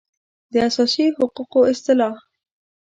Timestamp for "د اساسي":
0.51-1.05